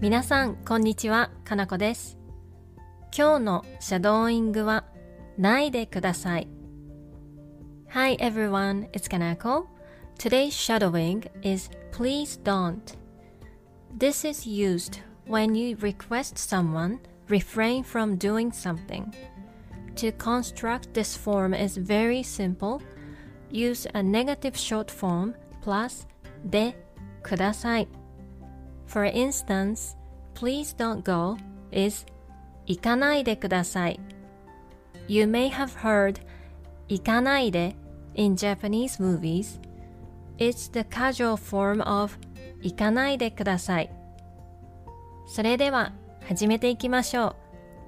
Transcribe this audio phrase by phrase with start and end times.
[0.00, 1.30] 皆さん、こんにちは。
[1.44, 2.18] かなこです。
[3.16, 4.84] 今日のシャドーイングは、
[5.36, 6.48] ないでください。
[7.90, 9.66] Hi everyone, it's Kanako.
[10.18, 12.80] Today's shadowing is please don't.
[13.98, 16.98] This is used when you request someone
[17.28, 19.12] refrain from doing something.
[19.96, 22.80] To construct this form is very simple.
[23.50, 26.06] Use a negative short form plus
[26.44, 26.76] で
[27.22, 27.99] ください。
[28.90, 29.96] For instance,
[30.34, 31.36] please don't go
[31.70, 32.06] is
[32.66, 34.00] 行かないでください。
[35.08, 36.20] You may have heard
[36.88, 37.76] 行かないで
[38.14, 39.60] in Japanese movies.
[40.38, 42.12] It's the casual form of
[42.62, 43.90] 行かないでください。
[45.26, 45.92] それでは
[46.26, 47.36] 始めていきましょ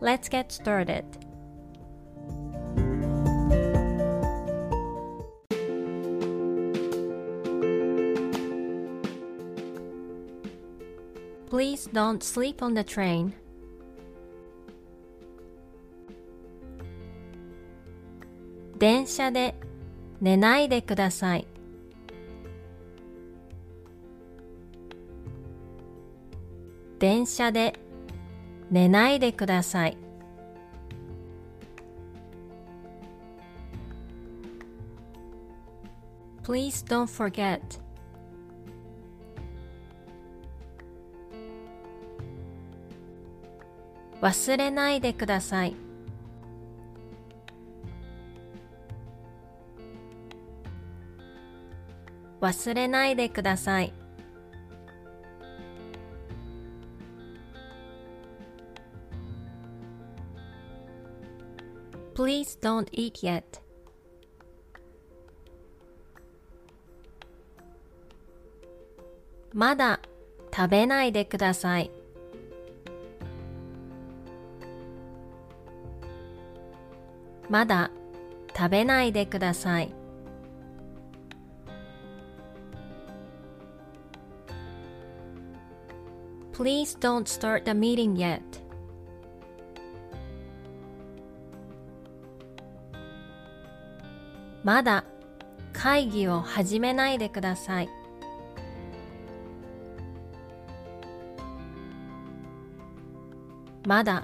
[0.00, 0.04] う。
[0.04, 1.04] Let's get started.
[11.51, 13.33] Please don't sleep on the train.
[18.79, 19.53] 電車で
[20.21, 21.45] 寝ないでください。
[26.99, 27.77] 電車で
[28.69, 29.97] 寝ないでください。
[36.43, 37.80] Please don't forget.
[44.21, 45.75] 忘れないでください。
[52.39, 53.93] 忘れないでください。
[62.13, 63.43] Please don't eat yet.
[69.53, 69.99] まだ
[70.55, 72.00] 食べないでください。
[77.51, 77.91] まだ
[78.55, 79.93] 食べないでください。
[86.53, 88.39] Please don't start the meeting yet.
[94.63, 95.03] まだ
[95.73, 97.89] 会議を始めないでください。
[103.85, 104.23] まだ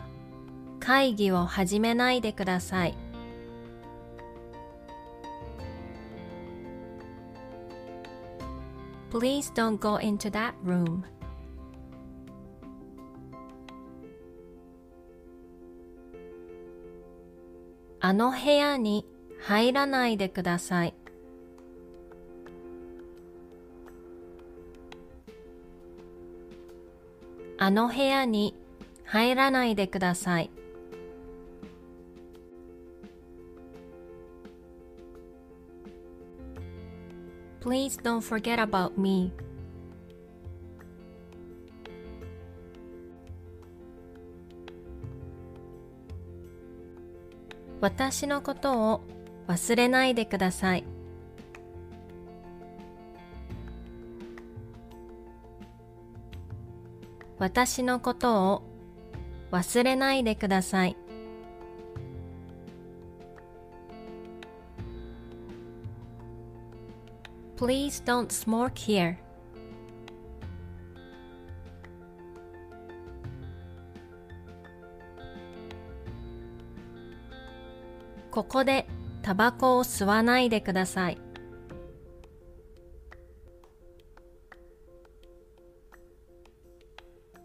[0.79, 3.06] 会議を始めないでください。
[9.19, 11.03] Please don't go into that room.
[17.99, 19.07] あの部屋に
[19.41, 20.93] 入らないでください。
[27.57, 28.53] あの部屋に
[29.03, 30.51] 入らないでください。
[37.67, 39.33] Please don't forget about me.
[47.81, 49.01] 私のことを
[49.49, 50.85] 忘れないでください。
[57.37, 58.63] 私のことを
[59.51, 60.95] 忘れないでください。
[67.57, 69.17] Please don't smoke here.
[78.29, 78.85] ここで
[79.23, 81.17] タバコを吸わないでください。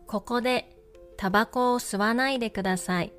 [0.06, 0.77] ここで
[1.17, 3.15] タバコを吸わないでください。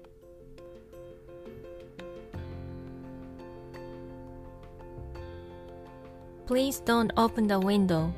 [6.46, 8.10] Please don't open the window.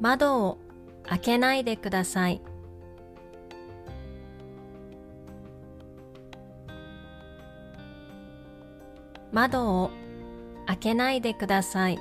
[0.00, 0.58] 窓を
[1.04, 2.40] 開けないでください。
[9.32, 9.90] 窓を
[10.66, 11.98] 開けないでください。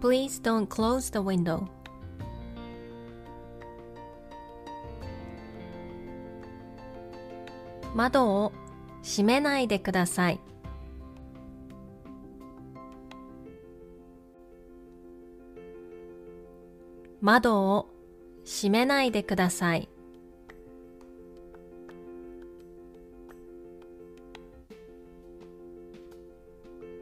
[0.00, 1.66] Please don't close the window.
[7.95, 8.51] 窓を
[9.03, 10.39] 閉めないでください。
[17.21, 17.89] 窓を
[18.45, 19.89] 閉めないでください。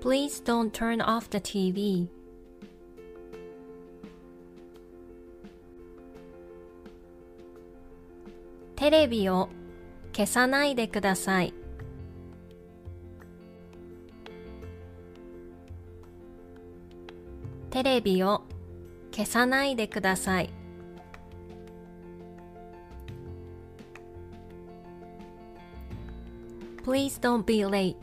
[0.02, 2.08] Please don't turn off the TV.
[8.76, 9.50] テレビを
[10.18, 11.54] 消さないでください。
[17.70, 18.42] テレビを
[19.12, 20.50] 消さないでください。
[26.84, 27.96] Please don't be late.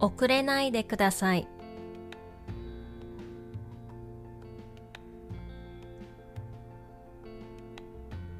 [0.00, 1.46] 遅れないでください。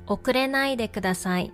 [0.06, 1.53] 遅れないでください。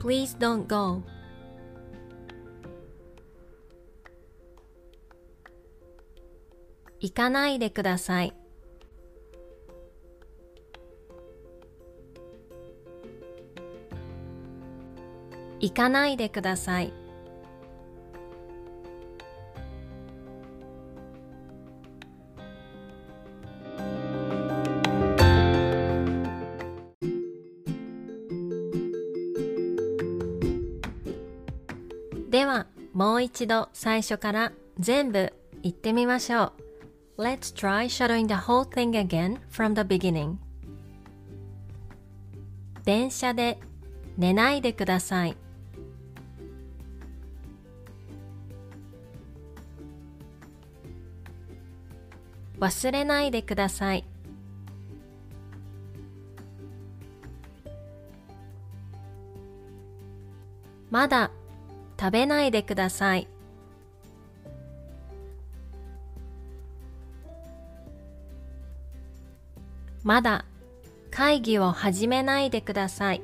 [0.00, 1.02] Please don't go.
[7.00, 8.34] 行かないでください。
[15.60, 16.99] 行かないでください。
[32.30, 35.32] ではもう一度最初から全部
[35.62, 36.52] 言ってみましょ
[37.18, 37.22] う。
[37.22, 40.36] Let's try shadowing the whole thing again from the beginning.
[42.84, 43.58] 電車で
[44.16, 45.36] 寝ないでください。
[52.60, 54.04] 忘れないでください。
[60.90, 61.32] まだ
[62.00, 63.28] 食べないでください。
[70.02, 70.46] まだ
[71.10, 73.22] 会議を始めないでください。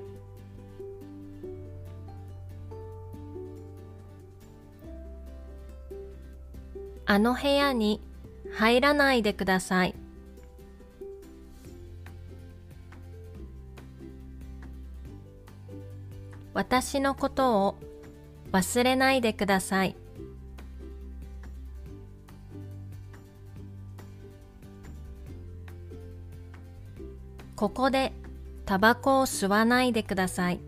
[7.07, 8.03] あの部屋に
[8.53, 9.95] 入らないでください。
[16.53, 17.77] 私のことを
[18.57, 19.95] 忘れないでください。
[27.55, 28.15] ここで
[28.65, 30.61] タバコを吸わないでください。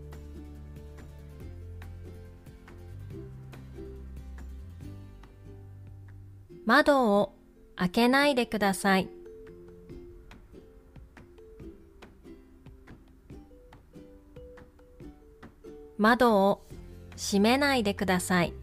[6.67, 7.33] 窓を
[7.75, 9.09] 開けないでください。
[15.97, 16.68] 窓を
[17.21, 18.53] 閉めないでください。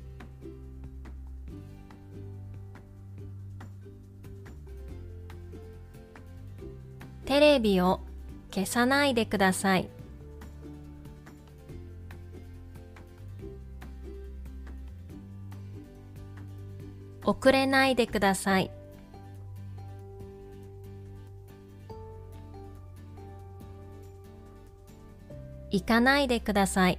[7.27, 8.01] テレビを
[8.51, 9.91] 消さないでください。
[17.25, 18.71] 遅れないでください。
[25.71, 26.99] 行かないでください。